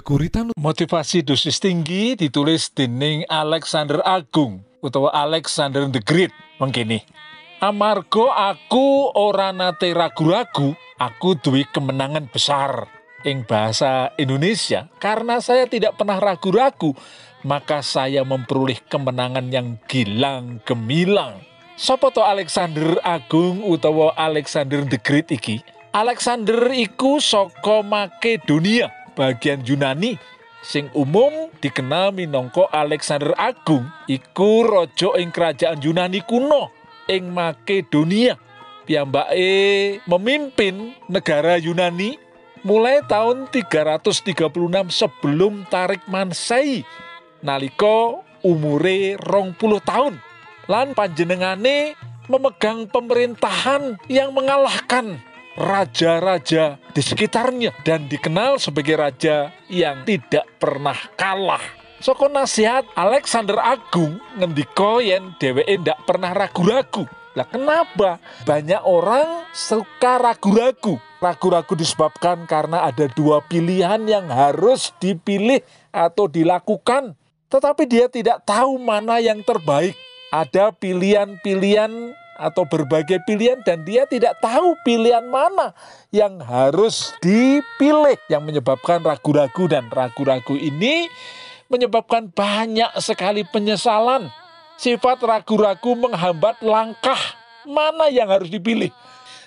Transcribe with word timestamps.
Geguritan 0.00 0.56
motivasi 0.56 1.20
dosis 1.20 1.60
tinggi 1.60 2.16
ditulis 2.16 2.72
dening 2.72 3.20
Alexander 3.28 4.00
Agung 4.00 4.64
utawa 4.80 5.12
Alexander 5.12 5.84
the 5.92 6.00
Great 6.00 6.32
mengkini. 6.56 7.04
Amarga 7.60 8.56
aku 8.56 9.12
ora 9.12 9.52
nate 9.52 9.92
ragu-ragu, 9.92 10.72
aku 10.96 11.36
duwe 11.36 11.68
kemenangan 11.68 12.32
besar 12.32 12.88
ing 13.28 13.44
bahasa 13.44 14.08
Indonesia 14.16 14.88
karena 14.96 15.36
saya 15.44 15.68
tidak 15.68 16.00
pernah 16.00 16.16
ragu-ragu, 16.16 16.96
maka 17.44 17.84
saya 17.84 18.24
memperoleh 18.24 18.80
kemenangan 18.88 19.52
yang 19.52 19.76
gilang 19.84 20.64
gemilang. 20.64 21.44
Sopo 21.76 22.08
to 22.08 22.24
Alexander 22.24 22.96
Agung 23.04 23.60
utawa 23.68 24.16
Alexander 24.16 24.80
the 24.80 24.96
Great 24.96 25.28
iki? 25.28 25.60
Alexander 25.90 26.70
iku 26.70 27.18
saka 27.18 27.82
Makedonia, 27.82 28.94
bagian 29.20 29.60
Yunani. 29.60 30.16
Sing 30.64 30.88
umum 30.96 31.52
dikenal 31.60 32.12
minangka 32.16 32.68
Alexander 32.72 33.36
Agung 33.36 33.84
iku 34.08 34.64
raja 34.64 35.12
ing 35.20 35.28
kerajaan 35.28 35.80
Yunani 35.84 36.24
kuno 36.24 36.72
ing 37.04 37.28
Makedonia. 37.28 38.40
Piyambake 38.88 40.00
memimpin 40.08 40.96
negara 41.08 41.60
Yunani 41.60 42.16
mulai 42.64 43.04
tahun 43.04 43.48
336 43.48 44.52
sebelum 44.88 45.64
Tarik 45.68 46.04
Mansei 46.08 46.84
nalika 47.40 48.20
umure 48.44 49.16
rong 49.20 49.56
puluh 49.56 49.80
tahun 49.80 50.20
lan 50.68 50.92
panjenengane 50.92 51.96
memegang 52.28 52.84
pemerintahan 52.88 53.96
yang 54.12 54.30
mengalahkan 54.36 55.18
raja-raja 55.60 56.80
di 56.96 57.02
sekitarnya 57.04 57.76
dan 57.84 58.08
dikenal 58.08 58.56
sebagai 58.56 58.96
raja 58.96 59.52
yang 59.68 60.08
tidak 60.08 60.48
pernah 60.56 60.96
kalah. 61.20 61.60
Soko 62.00 62.32
nasihat 62.32 62.88
Alexander 62.96 63.60
Agung 63.60 64.16
ngendika 64.40 65.04
yen 65.04 65.36
dheweke 65.36 65.76
ndak 65.84 66.00
pernah 66.08 66.32
ragu-ragu. 66.32 67.04
Lah 67.36 67.44
kenapa? 67.44 68.16
Banyak 68.48 68.82
orang 68.88 69.44
suka 69.52 70.16
ragu-ragu. 70.16 70.96
Ragu-ragu 71.20 71.76
disebabkan 71.76 72.48
karena 72.48 72.88
ada 72.88 73.04
dua 73.12 73.44
pilihan 73.44 74.00
yang 74.08 74.32
harus 74.32 74.96
dipilih 74.96 75.60
atau 75.92 76.24
dilakukan. 76.24 77.12
Tetapi 77.52 77.84
dia 77.84 78.08
tidak 78.08 78.48
tahu 78.48 78.80
mana 78.80 79.20
yang 79.20 79.44
terbaik. 79.44 79.92
Ada 80.32 80.72
pilihan-pilihan 80.72 82.16
atau 82.40 82.64
berbagai 82.64 83.20
pilihan 83.28 83.60
dan 83.60 83.84
dia 83.84 84.08
tidak 84.08 84.40
tahu 84.40 84.72
pilihan 84.80 85.28
mana 85.28 85.76
yang 86.08 86.40
harus 86.40 87.12
dipilih 87.20 88.16
yang 88.32 88.40
menyebabkan 88.40 89.04
ragu-ragu 89.04 89.68
dan 89.68 89.92
ragu-ragu 89.92 90.56
ini 90.56 91.12
menyebabkan 91.68 92.32
banyak 92.32 92.88
sekali 92.98 93.44
penyesalan. 93.44 94.32
Sifat 94.80 95.20
ragu-ragu 95.20 95.92
menghambat 95.92 96.64
langkah 96.64 97.20
mana 97.68 98.08
yang 98.08 98.32
harus 98.32 98.48
dipilih. 98.48 98.88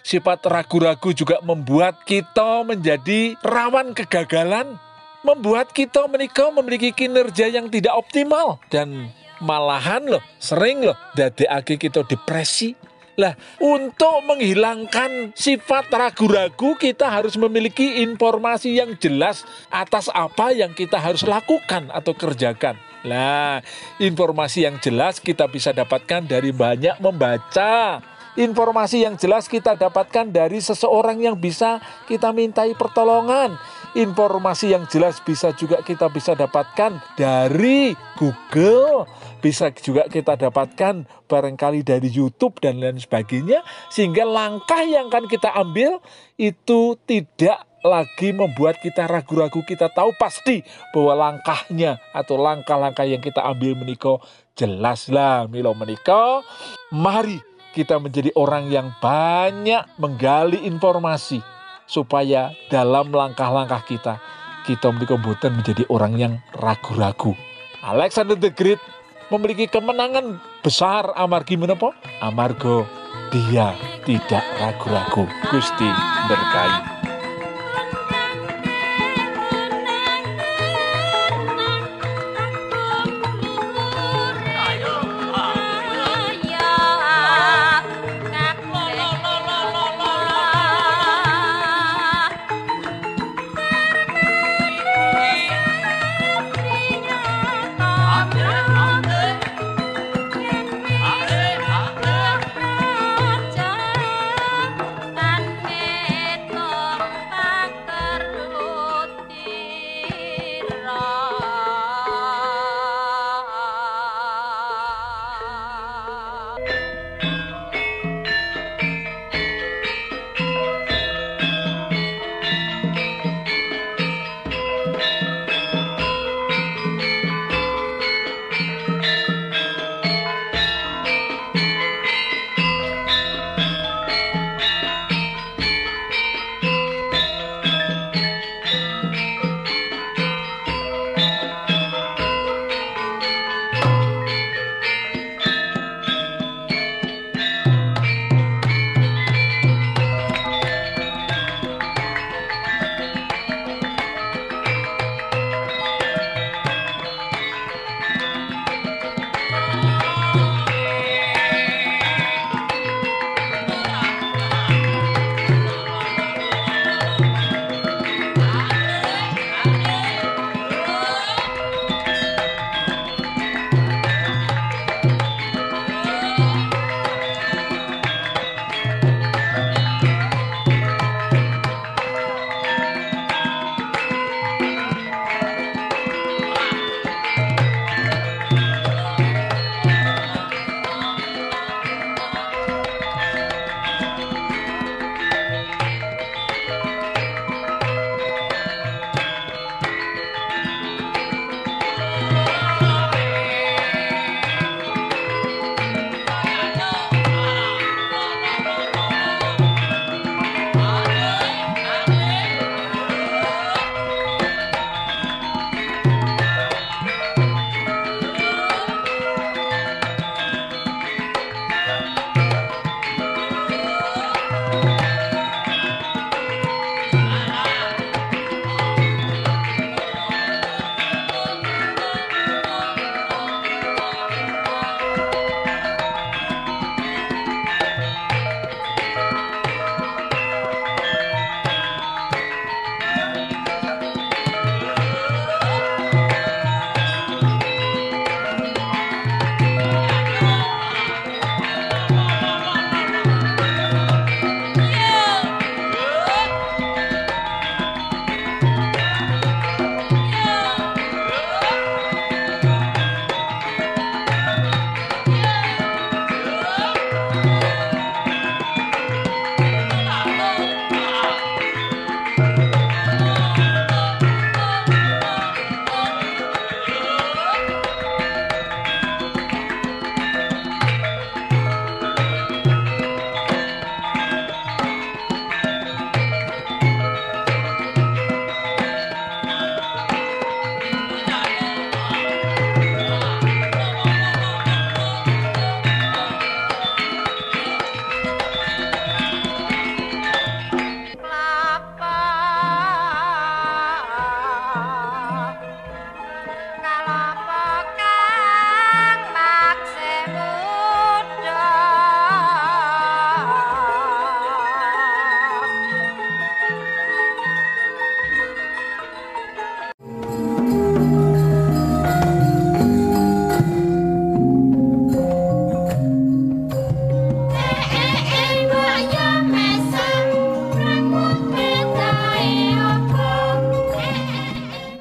Sifat 0.06 0.46
ragu-ragu 0.46 1.10
juga 1.10 1.42
membuat 1.42 2.06
kita 2.06 2.62
menjadi 2.62 3.34
rawan 3.42 3.98
kegagalan, 3.98 4.78
membuat 5.26 5.74
kita 5.74 6.06
menikah 6.06 6.54
memiliki 6.54 6.94
kinerja 6.94 7.50
yang 7.50 7.72
tidak 7.72 7.98
optimal 7.98 8.62
dan 8.70 9.10
malahan 9.44 10.08
loh 10.08 10.24
sering 10.40 10.82
loh 10.82 10.96
dadekake 11.14 11.78
kita 11.78 12.08
depresi. 12.08 12.74
Lah, 13.14 13.38
untuk 13.62 14.26
menghilangkan 14.26 15.38
sifat 15.38 15.86
ragu-ragu 15.94 16.74
kita 16.74 17.14
harus 17.14 17.38
memiliki 17.38 18.02
informasi 18.02 18.74
yang 18.74 18.98
jelas 18.98 19.46
atas 19.70 20.10
apa 20.10 20.50
yang 20.50 20.74
kita 20.74 20.98
harus 20.98 21.22
lakukan 21.22 21.94
atau 21.94 22.18
kerjakan. 22.18 22.74
Lah, 23.06 23.62
informasi 24.02 24.66
yang 24.66 24.82
jelas 24.82 25.22
kita 25.22 25.46
bisa 25.46 25.70
dapatkan 25.70 26.26
dari 26.26 26.50
banyak 26.50 26.98
membaca. 26.98 28.02
Informasi 28.34 29.06
yang 29.06 29.14
jelas 29.14 29.46
kita 29.46 29.78
dapatkan 29.78 30.26
dari 30.34 30.58
seseorang 30.58 31.22
yang 31.22 31.38
bisa 31.38 31.78
kita 32.10 32.34
mintai 32.34 32.74
pertolongan. 32.74 33.54
Informasi 33.94 34.74
yang 34.74 34.90
jelas 34.90 35.22
bisa 35.22 35.54
juga 35.54 35.86
kita 35.86 36.10
bisa 36.10 36.34
dapatkan 36.34 36.98
dari 37.14 37.94
Google, 38.18 39.06
bisa 39.38 39.70
juga 39.70 40.10
kita 40.10 40.34
dapatkan 40.34 41.06
barangkali 41.30 41.86
dari 41.86 42.10
YouTube 42.10 42.58
dan 42.58 42.82
lain 42.82 42.98
sebagainya 42.98 43.62
sehingga 43.94 44.26
langkah 44.26 44.82
yang 44.82 45.14
akan 45.14 45.30
kita 45.30 45.54
ambil 45.54 46.02
itu 46.42 46.98
tidak 47.06 47.70
lagi 47.84 48.32
membuat 48.32 48.80
kita 48.80 49.06
ragu-ragu 49.06 49.62
kita 49.62 49.92
tahu 49.92 50.16
pasti 50.16 50.64
bahwa 50.96 51.30
langkahnya 51.30 52.00
atau 52.16 52.40
langkah-langkah 52.40 53.04
yang 53.04 53.20
kita 53.20 53.44
ambil 53.44 53.76
menikah 53.76 54.18
jelaslah 54.56 55.52
milo 55.52 55.76
menikah 55.76 56.42
mari 56.90 57.38
kita 57.76 58.00
menjadi 58.00 58.32
orang 58.40 58.72
yang 58.72 58.90
banyak 59.04 59.84
menggali 60.00 60.64
informasi 60.64 61.44
supaya 61.86 62.56
dalam 62.72 63.12
langkah-langkah 63.12 63.84
kita 63.86 64.18
kita 64.64 64.96
kebutuhan 64.96 65.60
menjadi 65.60 65.84
orang 65.92 66.14
yang 66.16 66.34
ragu-ragu. 66.56 67.36
Alexander 67.84 68.40
the 68.40 68.48
Great 68.48 68.80
memiliki 69.28 69.68
kemenangan 69.68 70.40
besar 70.64 71.12
amargi 71.20 71.60
menapa? 71.60 71.92
Amargo 72.24 72.88
dia 73.30 73.76
tidak 74.08 74.44
ragu-ragu. 74.62 75.28
Gusti 75.52 75.90
berkahi. 76.32 76.93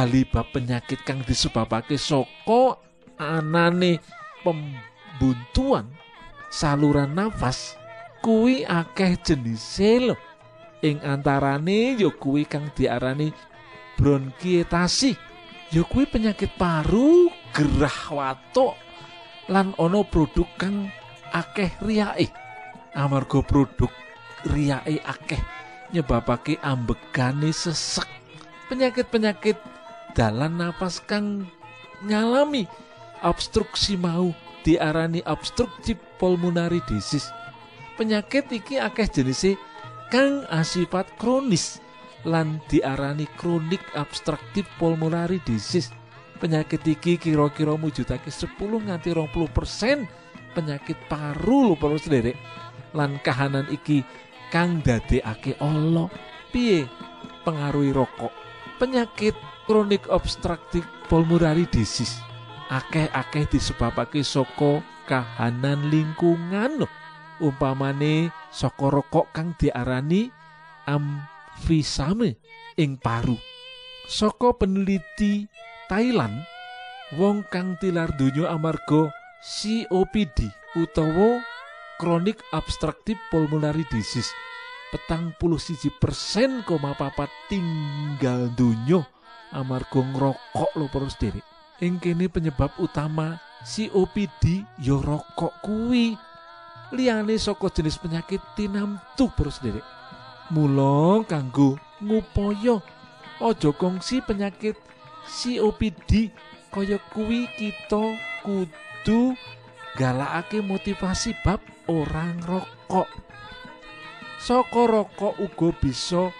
Bali 0.00 0.24
bab 0.24 0.48
penyakit 0.48 1.04
kang 1.04 1.20
disebabake 1.28 2.00
saka 2.00 2.80
anane 3.20 4.00
pembuntuan 4.40 5.92
saluran 6.48 7.12
nafas 7.12 7.76
kuwi 8.24 8.64
akeh 8.64 9.20
jenise 9.20 10.00
lho. 10.00 10.16
Ing 10.80 11.04
antarane 11.04 12.00
ya 12.00 12.08
kuwi 12.16 12.48
kang 12.48 12.72
diarani 12.72 13.28
bronkietasi. 14.00 15.12
Ya 15.68 15.84
kuwi 15.84 16.08
penyakit 16.08 16.56
paru 16.56 17.28
gerah 17.52 18.00
watuk 18.08 18.80
lan 19.52 19.76
ana 19.76 20.00
produk 20.00 20.48
kang 20.56 20.88
akeh 21.28 21.76
riyake 21.84 22.32
amarga 22.96 23.44
produk 23.44 23.92
riyake 24.48 24.96
akeh 25.04 25.44
nyebabake 25.92 26.56
ambegane 26.64 27.52
sesek. 27.52 28.08
Penyakit-penyakit 28.72 29.60
dalan 30.14 30.58
napas 30.58 30.98
kang 31.04 31.46
ngalami 32.04 32.66
obstruksi 33.22 33.94
mau 33.96 34.32
diarani 34.64 35.24
obstruktif 35.24 35.96
pulmonary 36.20 36.84
disease. 36.88 37.28
Penyakit 37.96 38.48
iki 38.48 38.80
akeh 38.80 39.08
jenisnya 39.08 39.60
kang 40.08 40.44
asifat 40.48 41.06
kronis 41.20 41.78
lan 42.24 42.60
diarani 42.68 43.28
kronik 43.36 43.80
obstruktif 43.96 44.68
pulmonary 44.76 45.40
disease. 45.44 45.92
Penyakit 46.40 46.80
iki 46.88 47.20
kira-kira 47.20 47.76
mujudake 47.76 48.32
10 48.32 48.56
nganti 48.56 49.12
20 49.12 49.52
persen 49.52 50.08
penyakit 50.56 50.96
paru 51.08 51.72
lho 51.72 51.74
perlu 51.76 52.00
sederek. 52.00 52.36
Lan 52.96 53.20
kahanan 53.20 53.68
iki 53.68 54.00
kang 54.48 54.80
dadekake 54.80 55.60
Allah. 55.60 56.08
Piye? 56.48 56.88
Pengaruhi 57.44 57.92
rokok. 57.92 58.32
Penyakit 58.80 59.36
kronik 59.66 60.08
obstruktif 60.08 60.86
pulmonary 61.10 61.66
disease 61.68 62.20
akeh-akeh 62.70 63.50
disebabake 63.50 64.22
saka 64.22 64.80
kahanan 65.10 65.90
lingkungan 65.90 66.86
loh 66.86 66.92
umpamane 67.42 68.30
saka 68.52 68.92
rokok 68.92 69.32
kang 69.32 69.56
diarani 69.56 70.28
amfisame 70.84 72.36
ing 72.76 73.00
paru. 73.00 73.34
Saka 74.10 74.54
peneliti 74.54 75.46
Thailand 75.88 76.34
wong 77.18 77.42
kang 77.50 77.74
tilar 77.82 78.10
donya 78.14 78.54
amarga 78.54 79.10
COPD 79.40 80.46
utawa 80.78 81.42
kronik 81.98 82.38
obstruktif 82.54 83.18
pulmonary 83.30 83.82
disease 83.90 84.30
petang 84.90 85.34
puluh 85.38 85.58
siji 85.58 85.90
persen 85.98 86.62
koma 86.66 86.94
papat 86.98 87.30
tinggal 87.46 88.50
donya 88.54 89.02
amarga 89.54 90.00
ngrokok 90.00 90.70
lho 90.78 90.86
terus 90.90 91.14
diri 91.18 91.42
ing 91.80 91.98
kene 91.98 92.28
penyebab 92.28 92.74
utama 92.76 93.40
COPD 93.60 94.64
ya 94.80 94.96
rokok 94.96 95.52
kuwi. 95.60 96.16
Liyane 96.90 97.38
saka 97.38 97.70
jenis 97.70 98.02
penyakit 98.02 98.42
tinamtu 98.58 99.30
terus 99.38 99.62
diri 99.62 99.78
mula 100.50 101.22
kanggo 101.30 101.78
ngupaya 102.02 102.82
aja 103.38 103.70
kongsi 103.70 104.18
penyakit 104.26 104.74
COPD 105.22 106.34
kaya 106.74 106.98
kuwi 107.14 107.46
kita 107.54 108.18
kudu 108.42 109.38
galakake 109.94 110.58
motivasi 110.58 111.38
bab 111.46 111.62
orang 111.86 112.42
rokok 112.42 113.06
saka 114.42 114.82
rokok 114.90 115.38
uga 115.38 115.70
bisa 115.78 116.34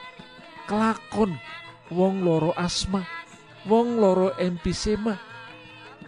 kelakon 0.67 1.39
wong 1.91 2.23
loro 2.23 2.55
asma, 2.55 3.03
wong 3.67 3.99
loro 3.99 4.31
empisema, 4.39 5.19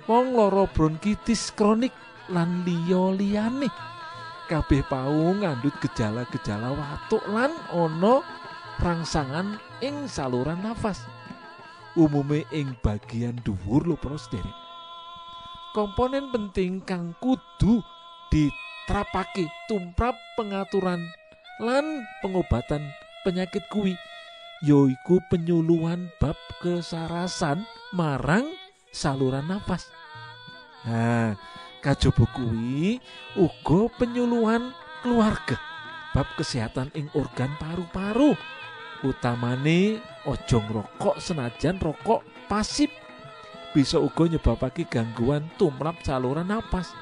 wong 0.06 0.32
loro 0.32 0.70
bronkitis 0.70 1.50
kronik 1.52 1.92
lan 2.30 2.62
liya 2.62 3.12
liyane. 3.12 3.68
Kabeh 4.46 4.84
pau 4.86 5.34
ngandut 5.38 5.74
gejala-gejala 5.82 6.74
watuk 6.74 7.22
lan 7.30 7.50
ana 7.70 8.22
rangsangan 8.78 9.58
ing 9.82 10.06
saluran 10.06 10.62
nafas. 10.62 11.02
Umume 11.92 12.48
ing 12.54 12.72
bagian 12.80 13.36
dhuwur 13.44 13.84
lho 13.84 13.96
para 14.00 14.16
sederek. 14.16 14.56
Komponen 15.76 16.28
penting 16.32 16.84
kang 16.84 17.16
kudu 17.20 17.80
diterapake 18.28 19.48
tumrap 19.68 20.16
pengaturan 20.36 21.00
lan 21.60 22.04
pengobatan 22.20 22.92
penyakit 23.24 23.64
kuwi 23.72 23.96
yaiku 24.62 25.18
penyuluhan 25.26 26.06
bab 26.22 26.38
kesarasan 26.62 27.66
marang 27.90 28.46
saluran 28.94 29.50
nafas. 29.50 29.90
Nah, 30.86 31.34
kajaba 31.82 32.24
kuwi 32.30 33.02
uga 33.34 33.90
penyuluhan 33.98 34.70
keluarga 35.02 35.58
bab 36.14 36.30
kesehatan 36.38 36.94
ing 36.94 37.10
organ 37.18 37.50
paru-paru. 37.58 38.38
Utamane 39.02 39.98
ojo 40.30 40.62
ngrokok 40.62 41.18
senajan 41.18 41.82
rokok 41.82 42.22
pasif 42.46 42.86
bisa 43.74 43.98
uga 43.98 44.30
nyebabake 44.30 44.86
gangguan 44.86 45.50
tumrap 45.58 45.98
saluran 46.06 46.54
nafas. 46.54 46.94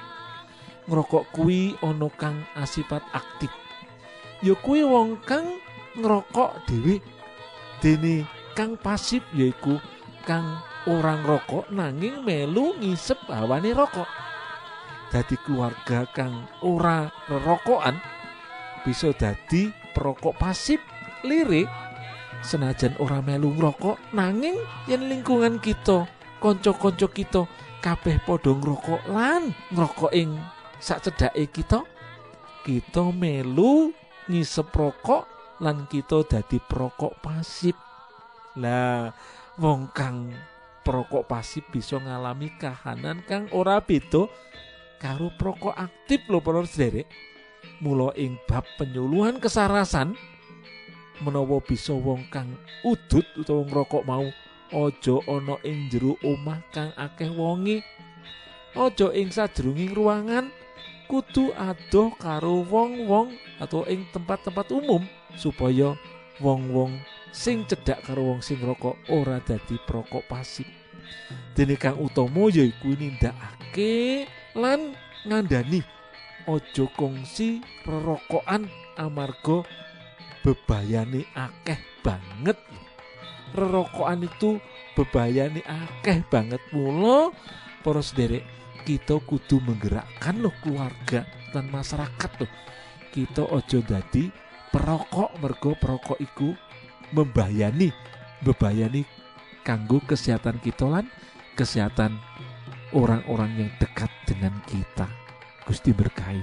Ngrokok 0.89 1.29
kuwi 1.37 1.77
ana 1.85 2.09
kang 2.17 2.41
asifat 2.57 3.05
aktif. 3.13 3.53
Ya 4.41 4.57
kuwi 4.57 4.81
wong 4.81 5.21
kang 5.29 5.61
ngerokok 5.93 6.65
dhewe 6.65 7.20
dene 7.81 8.29
kang 8.53 8.77
pasif 8.77 9.25
yaiku 9.33 9.81
kang 10.29 10.61
orang 10.85 11.25
rokok 11.25 11.73
nanging 11.73 12.21
melu 12.21 12.77
ngisep 12.77 13.17
hawane 13.33 13.73
rokok. 13.73 14.07
Dadi 15.11 15.35
keluarga 15.43 16.07
kang 16.13 16.47
ora 16.63 17.09
rerokokan 17.27 17.99
bisa 18.85 19.11
dadi 19.17 19.73
perokok 19.97 20.37
pasif 20.37 20.79
lirik. 21.25 21.67
Senajan 22.41 22.97
ora 23.01 23.21
melu 23.21 23.53
ngrokok 23.53 24.17
nanging 24.17 24.57
yen 24.89 25.13
lingkungan 25.13 25.61
kita 25.61 26.09
kanca-kanca 26.41 27.09
kita 27.13 27.43
kabeh 27.85 28.17
padha 28.25 28.53
ngrokok 28.57 29.03
lan 29.13 29.53
ngrokok 29.73 30.13
ing 30.17 30.41
sak 30.81 31.05
cedake 31.05 31.53
kita 31.53 31.85
kita 32.65 33.13
melu 33.13 33.93
ngisep 34.29 34.73
rokok 34.73 35.40
lan 35.61 35.85
kita 35.87 36.25
dadi 36.25 36.57
perokok 36.57 37.21
pasif. 37.21 37.77
Lah, 38.57 39.13
wong 39.61 39.93
kang 39.93 40.33
perokok 40.83 41.29
pasif 41.29 41.63
bisa 41.69 42.01
ngalami 42.01 42.51
kahanan 42.57 43.21
kang 43.29 43.47
ora 43.53 43.79
beda 43.79 44.27
karo 44.97 45.29
perokok 45.37 45.77
aktif 45.77 46.25
lho 46.27 46.41
para 46.41 46.65
sederek. 46.65 47.07
Mula 47.85 48.17
ing 48.17 48.41
bab 48.49 48.65
penyuluhan 48.81 49.37
kesarasan 49.37 50.17
menawa 51.21 51.61
bisa 51.61 51.93
wong 51.93 52.25
kang 52.33 52.57
udut 52.85 53.25
utawa 53.37 53.65
ngrokok 53.69 54.05
mau 54.09 54.25
aja 54.73 55.17
ana 55.29 55.61
ing 55.65 55.93
jero 55.93 56.17
omah 56.25 56.61
kang 56.73 56.93
akeh 56.97 57.29
wonge. 57.29 57.85
Aja 58.73 59.13
ing 59.13 59.29
sajroning 59.29 59.93
ruangan 59.93 60.49
kudu 61.11 61.53
adoh 61.59 62.15
karo 62.17 62.63
wong-wong 62.65 63.35
atau 63.59 63.83
ing 63.91 64.07
tempat-tempat 64.15 64.71
umum 64.71 65.03
supaya 65.37 65.95
wong-wong 66.41 66.99
sing 67.31 67.63
cedhak 67.69 68.03
karo 68.03 68.35
wong 68.35 68.41
sing 68.43 68.59
rokok 68.63 68.99
ora 69.13 69.39
dadi 69.43 69.79
perokok 69.79 70.27
pasif. 70.27 70.67
Dene 71.55 71.75
kang 71.75 71.99
utama 71.99 72.51
yaiku 72.51 72.95
nindakake 72.95 74.27
lan 74.57 74.95
ngandani 75.27 75.83
aja 76.49 76.85
kongsi 76.97 77.63
rerokokan 77.87 78.67
amarga 78.99 79.63
bebayani 80.43 81.23
akeh 81.37 81.79
banget. 82.03 82.59
Rerokokan 83.51 84.27
itu 84.27 84.63
bebayani 84.95 85.63
akeh 85.67 86.23
banget 86.31 86.63
mulo 86.75 87.35
poros 87.83 88.15
derek 88.15 88.47
kita 88.85 89.21
kudu 89.23 89.61
menggerakkan 89.61 90.41
loh 90.41 90.55
keluarga 90.65 91.27
dan 91.53 91.69
masyarakat 91.69 92.31
loh 92.41 92.53
kita 93.11 93.43
ojo 93.45 93.79
dadi 93.85 94.31
perokok 94.71 95.31
mergo 95.43 95.75
perokok 95.77 96.19
iku 96.23 96.55
membayani 97.11 97.91
bebayani 98.43 99.03
kanggo 99.67 99.99
kesehatan 100.07 100.63
kitalan 100.63 101.07
kesehatan 101.59 102.17
orang-orang 102.97 103.67
yang 103.67 103.71
dekat 103.79 104.11
dengan 104.27 104.55
kita. 104.67 105.07
Gusti 105.67 105.95
berkahi. 105.95 106.43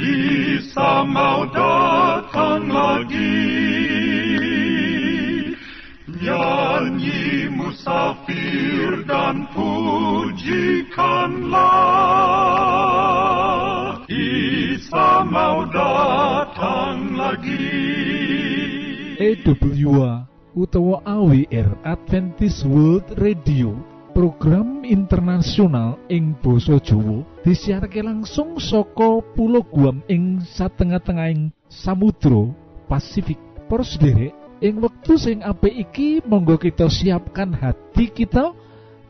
Isa 0.00 1.04
mau 1.04 1.44
datang 1.52 2.64
lagi 2.64 3.44
Nyanyi 6.08 7.52
musafir 7.52 9.04
dan 9.04 9.44
pujikanlah 9.52 10.48
Isa 14.08 14.96
kan 14.96 15.28
mau 15.28 15.68
datang 15.68 17.12
lagi 17.12 17.68
EWA 19.20 20.24
utawa 20.56 21.04
AWR 21.04 21.68
Adventist 21.84 22.64
World 22.64 23.04
Radio 23.20 23.91
program 24.12 24.84
internasional 24.84 25.96
ing 26.12 26.36
basa 26.44 26.76
Jawa 26.78 27.24
disiarke 27.42 28.04
langsung 28.04 28.60
saka 28.60 29.24
Pulau 29.32 29.64
Guam 29.64 30.04
ing 30.06 30.44
satengah-tengahing 30.44 31.48
Samudra 31.72 32.52
Pasifik. 32.86 33.40
Para 33.72 33.80
sederek, 33.88 34.36
ing 34.60 34.84
wektu 34.84 35.16
sing 35.16 35.40
apik 35.40 35.72
iki 35.72 36.20
monggo 36.28 36.60
kita 36.60 36.92
siapkan 36.92 37.56
hati 37.56 38.12
kita 38.12 38.52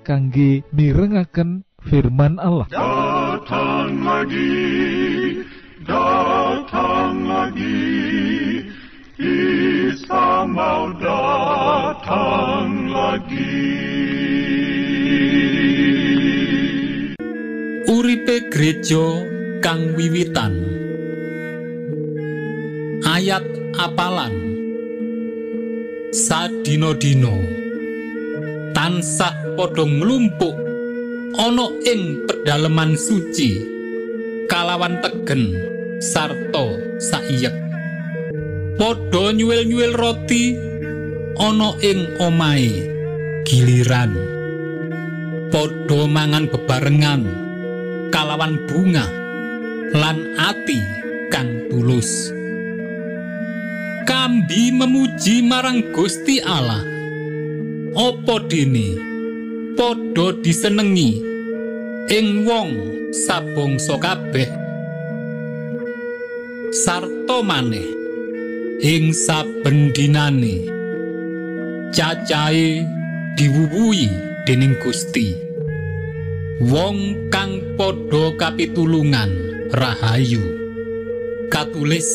kangge 0.07 0.63
mirengaken 0.71 1.67
firman 1.83 2.39
Allah. 2.39 2.71
Datang 2.71 4.07
lagi, 4.07 5.43
datang 5.83 7.27
lagi, 7.27 7.91
Isa 9.19 10.47
mau 10.47 10.95
datang 11.03 12.71
lagi. 12.87 14.22
Uripe 18.03 18.51
gereja 18.51 19.23
kang 19.63 19.95
wiwitan. 19.95 20.59
Ayat 23.07 23.47
apalan. 23.79 24.59
Sadino-dino 26.11 27.31
tansah 28.75 29.55
padha 29.55 29.87
nglumpuk 29.87 30.51
ana 31.39 31.71
ing 31.87 32.27
pedalaman 32.27 32.99
suci 32.99 33.63
kalawan 34.51 34.99
tegen 34.99 35.55
sarta 36.03 36.75
saiyek. 36.99 37.55
Padha 38.83 39.31
nyuwil-nyuwil 39.31 39.95
roti 39.95 40.59
ana 41.39 41.71
ing 41.79 42.19
omahe 42.19 42.83
giliran. 43.47 44.11
Padha 45.55 46.01
mangan 46.11 46.51
bebarengan 46.51 47.52
kalawan 48.13 48.61
bunga 48.69 49.09
lan 49.97 50.37
ati 50.37 50.79
kang 51.33 51.73
tulus. 51.73 52.29
Kambi 54.05 54.69
memuji 54.77 55.41
marang 55.41 55.81
Gusti 55.97 56.45
Allah. 56.45 56.85
Apa 57.97 58.45
dene? 58.45 59.01
Padha 59.73 60.37
disenengi 60.45 61.25
ing 62.13 62.45
wong 62.45 62.71
sabangsa 63.17 63.97
kabeh. 63.97 64.49
Sarta 66.73 67.41
maneh 67.41 67.89
ing 68.85 69.17
saben 69.17 69.93
dinane 69.97 70.69
cacahe 71.93 72.85
diwuwuhi 73.37 74.09
dening 74.49 74.77
Gusti 74.81 75.52
wong 76.63 77.27
kang 77.35 77.59
padha 77.75 78.31
kapitulungan 78.39 79.31
rahayu. 79.75 80.43
Katulis 81.51 82.07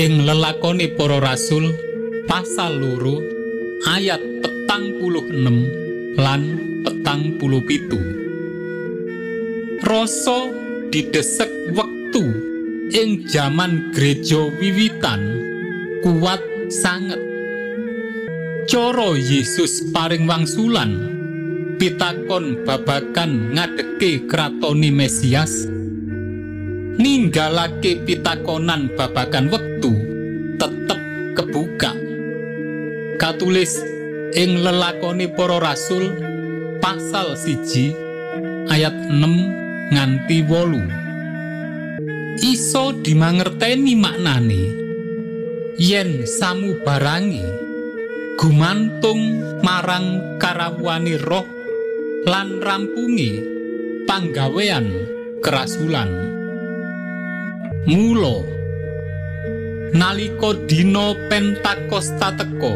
ing 0.00 0.24
lelakone 0.24 0.96
para 0.96 1.20
rasul 1.20 1.76
pasal 2.24 2.80
loro 2.80 3.20
ayat 3.84 4.18
petang 4.40 4.96
puluh 4.96 5.28
enem 5.28 5.58
lan 6.16 6.42
petang 6.88 7.36
puluh 7.36 7.60
pitu. 7.68 8.00
Rasa 9.84 10.50
didesek 10.88 11.76
wektu 11.76 12.24
ing 12.96 13.28
jaman 13.28 13.92
gereja 13.92 14.48
wiwitan 14.56 15.20
kuat 16.00 16.40
sanget. 16.72 17.20
Coro 18.66 19.14
Yesus 19.14 19.94
paring 19.94 20.26
wangsulan 20.26 21.15
pitakon 21.76 22.64
babakan 22.64 23.52
ngadeke 23.52 24.24
kratoni 24.24 24.88
Mesias. 24.88 25.68
Ninggalake 26.96 28.00
pitakonan 28.08 28.88
babakan 28.96 29.52
wektu 29.52 29.92
tetep 30.56 31.00
kebuka. 31.36 31.92
Katulis 33.20 33.76
ing 34.32 34.64
lelakoni 34.64 35.28
para 35.28 35.60
rasul 35.60 36.12
pasal 36.80 37.36
siji 37.36 37.92
ayat 38.72 38.96
6 39.12 39.92
nganti 39.92 40.38
wolu. 40.48 40.84
Iso 42.40 42.92
dimangerteni 43.00 43.96
maknane 43.96 44.64
yen 45.76 46.24
samu 46.24 46.80
barangi 46.80 47.44
gumantung 48.36 49.40
marang 49.64 50.36
karawani 50.36 51.16
roh 51.16 51.55
lan 52.26 52.58
rampungi 52.58 53.38
panggawean 54.02 54.90
kerasulan 55.38 56.10
Mula 57.86 58.42
nalika 59.94 60.50
dina 60.66 61.14
Pentakosta 61.30 62.34
teka 62.34 62.74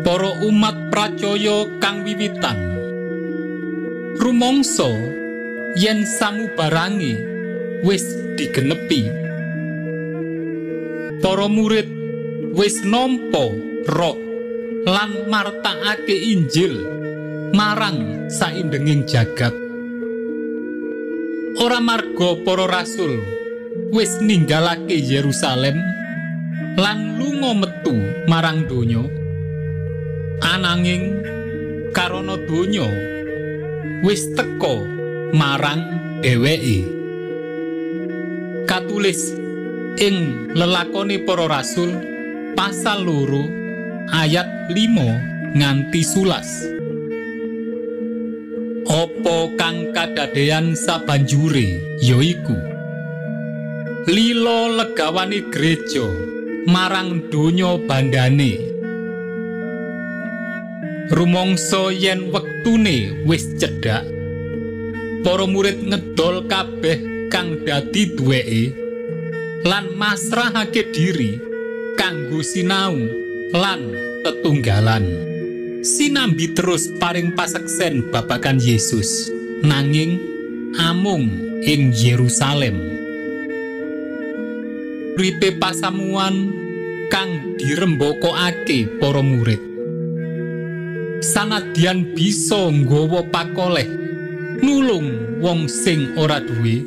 para 0.00 0.40
umat 0.40 0.88
pracaya 0.88 1.68
kang 1.84 2.00
wiwitan. 2.08 2.56
Rumangsa 4.16 4.88
yen 5.76 6.08
samubarangi 6.08 7.20
wis 7.84 8.08
digenepi. 8.40 9.12
Para 11.20 11.44
murid 11.44 11.88
wis 12.56 12.80
nampa 12.88 13.52
roh 13.84 14.16
lan 14.88 15.28
martakake 15.28 16.16
Injil 16.16 17.03
marang 17.54 18.26
saindenging 18.26 19.06
jagat. 19.06 19.54
Ora 21.62 21.78
marga 21.78 22.34
para 22.42 22.66
rasul 22.66 23.22
wis 23.94 24.18
ninggalake 24.18 24.98
Yerusalem 24.98 25.78
lan 26.74 27.14
lunga 27.14 27.54
metu 27.54 27.94
marang 28.26 28.66
donya. 28.66 29.06
Ananging 30.42 31.22
karana 31.94 32.34
donya 32.42 32.90
wis 34.02 34.34
teka 34.34 34.82
marang 35.30 35.86
dheweke. 36.26 36.90
Katulis 38.66 39.30
ing 40.02 40.50
lelakone 40.58 41.22
para 41.22 41.46
rasul 41.46 41.94
pasal 42.58 43.06
loro 43.06 43.46
ayat 44.10 44.66
5 44.74 45.54
nganti 45.54 46.02
sulas 46.02 46.73
Opo 48.94 49.50
kang 49.58 49.90
kadadean 49.90 50.78
sabanjure? 50.78 51.98
Yaiku 51.98 52.54
lilo 54.06 54.70
legawani 54.70 55.50
gereja 55.50 56.06
marang 56.70 57.26
donya 57.26 57.74
bandane 57.88 58.54
rumangsa 61.10 61.90
yen 61.90 62.30
wektune 62.30 63.26
wis 63.26 63.50
cedhak 63.58 64.06
para 65.26 65.42
murid 65.48 65.90
ngedol 65.90 66.46
kabeh 66.46 67.26
kang 67.34 67.66
dadi 67.66 68.14
duweke 68.14 68.64
lan 69.66 69.90
masrahake 69.98 70.94
diri 70.94 71.40
kanggo 71.96 72.44
sinau 72.44 72.94
lan 73.56 73.90
tetunggalan 74.22 75.33
sinambi 75.84 76.56
terus 76.56 76.88
paring 76.96 77.36
paseksen 77.36 78.08
babakan 78.08 78.56
Yesus 78.56 79.28
nanging 79.60 80.16
amung 80.80 81.28
ing 81.60 81.92
Yerusalem 81.92 82.94
uripe 85.14 85.54
pasamuan 85.62 86.50
kang 87.06 87.54
dirembokokake 87.54 88.98
para 88.98 89.22
murid. 89.22 89.62
Sanadyan 91.22 92.12
bisa 92.18 92.68
nggawa 92.68 93.22
pakoleh 93.30 93.86
nulung 94.58 95.38
wong 95.38 95.70
sing 95.70 96.18
ora 96.18 96.42
duwe. 96.42 96.82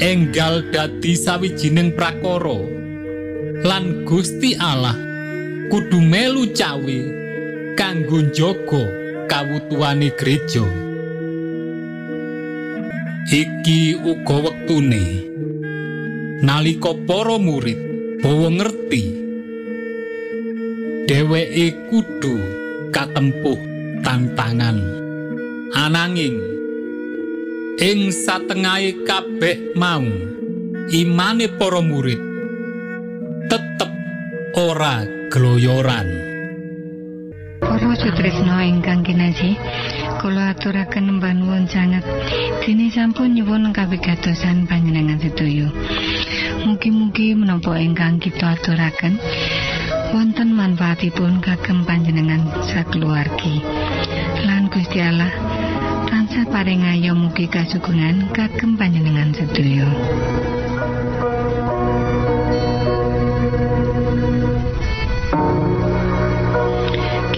Enggal 0.00 0.72
dadi 0.72 1.14
sawijining 1.14 1.94
prakara 1.94 2.58
lan 3.62 4.08
Gusti 4.08 4.58
Allah 4.58 4.96
kudu 5.68 6.00
melu 6.00 6.50
cawe 6.50 6.98
kanggo 7.74 8.22
njaga 8.22 8.82
kawutuhane 9.26 10.08
gereja. 10.18 10.64
Iki 13.30 13.98
uga 14.02 14.36
wektune. 14.44 15.04
Nalika 16.44 16.92
para 17.08 17.36
murid 17.40 17.80
bawa 18.22 18.48
ngerti 18.52 19.04
dheweke 21.08 21.66
kudu 21.90 22.36
katempuh 22.94 23.58
tantangan. 24.04 24.78
Ananging 25.74 26.38
ing 27.80 28.14
satengahe 28.14 29.02
kabeh 29.02 29.74
mau 29.74 30.04
imane 30.94 31.50
para 31.58 31.82
murid 31.82 32.20
tetep 33.50 33.90
ora 34.54 35.02
gloyoran 35.32 36.23
Para 37.94 38.10
Sutrisno 38.10 38.58
ingkang 38.58 39.06
kinasih, 39.06 39.54
kula 40.18 40.50
aturaken 40.50 41.22
mbanuwun 41.22 41.70
sanget 41.70 42.02
dene 42.66 42.90
sampun 42.90 43.38
nyuwun 43.38 43.70
kawigatosan 43.70 44.66
panjenengan 44.66 45.14
sedaya. 45.22 45.70
Mugi-mugi 46.66 47.38
menapa 47.38 47.78
ingkang 47.78 48.18
kita 48.18 48.58
aturaken 48.58 49.14
wonten 50.10 50.58
manfaatipun 50.58 51.38
kagem 51.38 51.86
panjenengan 51.86 52.42
sakeluargi. 52.66 53.62
Lan 54.42 54.66
Gusti 54.74 54.98
Allah 54.98 55.30
tansah 56.10 56.50
paring 56.50 56.82
ayo 56.98 57.14
mugi 57.14 57.46
kasugengan 57.46 58.26
kagem 58.34 58.74
panjenengan 58.74 59.30
sedaya. 59.30 59.86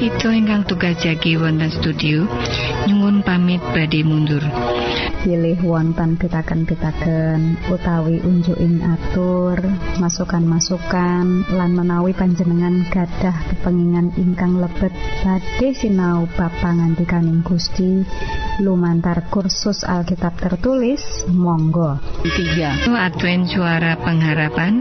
Kita 0.07 0.31
ingkang 0.31 0.63
tugas 0.71 1.03
jagi 1.03 1.35
wonten 1.35 1.67
studio 1.67 2.31
nyuwun 2.87 3.27
pamit 3.27 3.59
badhe 3.75 4.07
mundur. 4.07 4.39
pilih 5.27 5.59
wonten 5.67 6.15
pitaken-pitaken 6.15 7.59
utawi 7.67 8.23
unjuking 8.23 8.79
atur 8.87 9.59
masukan-masukan 9.99 11.51
lan 11.51 11.71
menawi 11.75 12.15
panjenengan 12.15 12.87
gadah 12.87 13.35
kepengingan 13.51 14.15
ingkang 14.15 14.63
lebet 14.63 14.95
badhe 15.27 15.75
sinau 15.75 16.31
bab 16.39 16.55
pangantikaning 16.63 17.43
Gusti 17.43 18.07
lumantar 18.61 19.29
kursus 19.29 19.85
Alkitab 19.85 20.41
tertulis 20.41 21.29
monggo. 21.29 22.01
3. 22.25 22.89
Advent 22.89 23.53
Suara 23.53 24.01
Pengharapan 24.01 24.81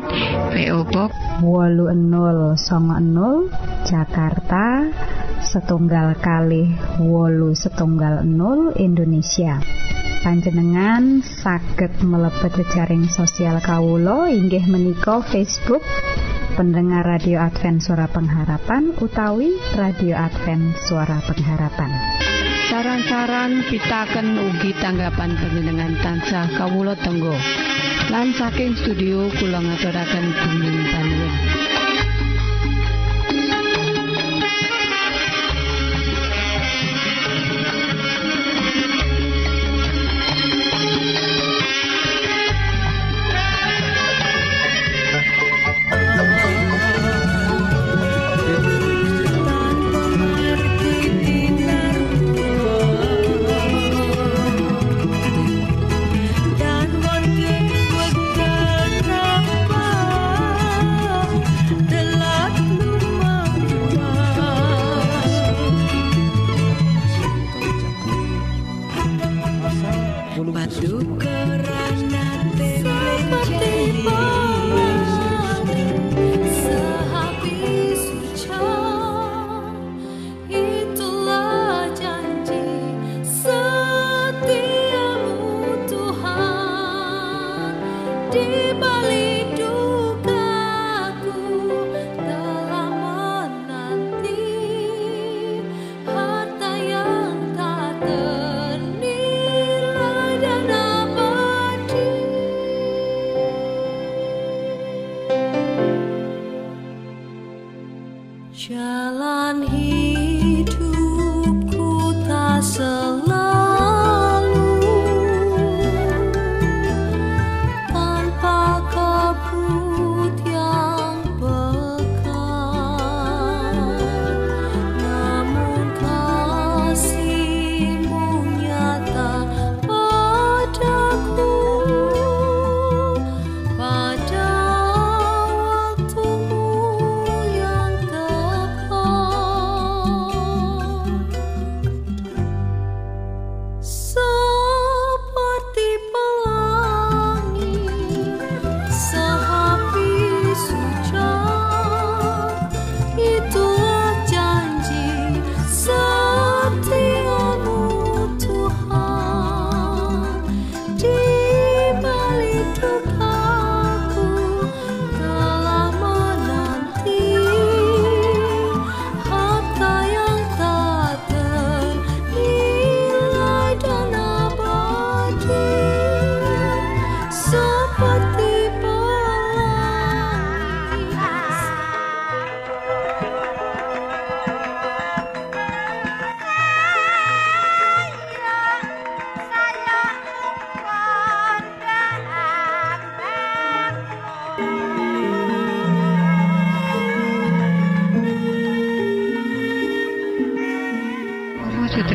PO 0.54 0.80
Box 0.88 1.12
8090 1.44 3.52
Jakarta 3.84 4.88
setunggal 5.44 6.16
kali 6.20 6.72
wolu 7.04 7.52
setunggal 7.52 8.24
0 8.24 8.80
Indonesia. 8.80 9.60
Panjenengan 10.26 11.22
saged 11.22 12.02
mlebet 12.02 12.58
jejaring 12.58 13.06
sosial 13.14 13.62
kawulo 13.62 14.26
inggih 14.26 14.66
menika 14.66 15.22
Facebook 15.22 15.86
pendengar 16.58 17.06
radio 17.06 17.46
Advent 17.46 17.86
suara 17.86 18.10
pengharapan 18.10 18.90
utawi 18.98 19.54
radio 19.78 20.18
Advent 20.18 20.82
suara 20.82 21.22
pengharapan 21.30 21.94
Saran-saran 22.65 23.62
pitaken 23.69 24.41
ugi 24.41 24.73
tanggapan 24.82 25.38
panjenengan 25.38 25.93
tansah 26.01 26.49
kawula 26.58 26.97
tenggo. 26.97 27.38
Lan 28.10 28.34
saking 28.34 28.73
studio 28.73 29.30
kula 29.38 29.62
ngaturaken 29.62 30.25
panuwun. 30.34 31.35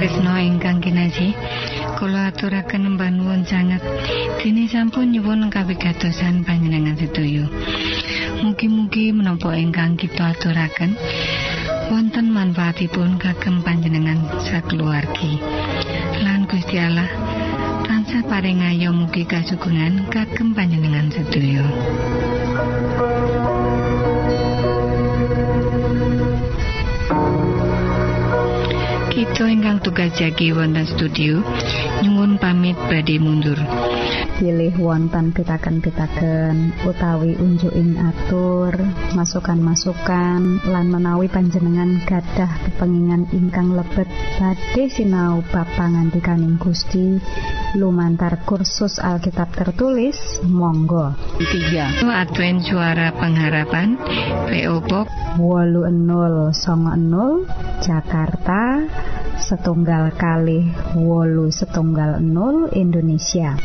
Sutrisno 0.00 0.32
ingkang 0.32 0.80
kinasih, 0.80 1.36
kula 2.00 2.32
aturaken 2.32 2.96
mbanuwun 2.96 3.44
sanget 3.44 3.84
dene 4.40 4.64
sampun 4.64 5.12
nyuwun 5.12 5.52
kawigatosan 5.52 6.40
panjenengan 6.40 6.96
sedaya. 6.96 7.44
Mugi-mugi 8.40 9.12
menapa 9.12 9.52
ingkang 9.60 10.00
kita 10.00 10.32
aturaken 10.32 10.96
wonten 11.92 12.32
manfaatipun 12.32 13.20
kagem 13.20 13.60
panjenengan 13.60 14.24
sakeluargi. 14.40 15.36
Lan 16.24 16.48
Gusti 16.48 16.80
Allah 16.80 17.12
tansah 17.84 18.24
paring 18.24 18.64
ayo 18.72 18.96
mugi 18.96 19.28
kasugengan 19.28 20.08
kagem 20.08 20.56
panjenengan 20.56 21.12
sedaya. 21.12 21.60
Kita 29.40 29.56
ingkang 29.56 29.80
tugas 29.80 30.12
jagi 30.20 30.52
wonten 30.52 30.84
studio 30.84 31.40
nyuwun 32.04 32.36
pamit 32.36 32.76
badhe 32.76 33.16
mundur. 33.16 33.56
pilih 34.36 34.76
wonten 34.76 35.32
pitaken-pitaken 35.32 36.76
utawi 36.84 37.40
unjuking 37.40 37.96
atur 38.04 38.76
masukan-masukan 39.16 40.64
lan 40.68 40.92
menawi 40.92 41.32
panjenengan 41.32 42.04
gadah 42.04 42.52
kepengingan 42.68 43.32
ingkang 43.32 43.72
lebet 43.72 44.12
badhe 44.36 44.92
sinau 44.92 45.40
ba 45.48 45.64
pangantikaning 45.72 46.60
Gusti. 46.60 47.16
Lumantar 47.80 48.44
kursus 48.44 49.00
Alkitab 49.00 49.56
tertulis 49.56 50.20
monggo. 50.44 51.16
3 51.40 52.04
Advent 52.04 52.60
Suara 52.60 53.08
Pengharapan 53.16 53.96
PO 54.52 54.84
Box 54.84 55.08
80 55.40 56.28
Jakarta 57.80 58.62
setunggal 59.40 60.12
kali 60.14 60.68
wolu 60.94 61.48
setunggal 61.48 62.20
0 62.20 62.70
Indonesia. 62.76 63.56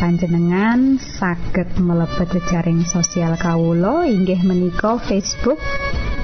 Panjenengan 0.00 0.96
saged 0.96 1.76
mlebet 1.76 2.32
jejaring 2.32 2.88
sosial 2.88 3.36
kawulo 3.36 4.00
inggih 4.08 4.40
menika 4.48 4.96
Facebook 4.96 5.60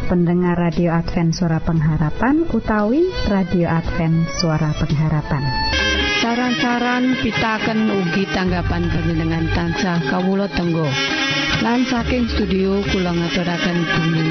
pendengar 0.09 0.57
radio 0.57 0.97
Advent 0.97 1.37
suara 1.37 1.61
pengharapan 1.61 2.49
utawi 2.49 3.05
radio 3.29 3.69
Advent 3.69 4.33
suara 4.41 4.73
pengharapan. 4.81 5.45
Saran-saran 6.25 7.21
pitaken 7.21 7.93
ugi 7.93 8.25
tanggapan 8.33 8.89
panjenengan 8.89 9.45
tansah 9.53 10.01
kawula 10.09 10.49
tenggo. 10.49 10.89
Lan 11.61 11.85
saking 11.85 12.33
studio 12.33 12.81
kula 12.89 13.13
ngaturaken 13.13 13.79
bumi 13.85 14.25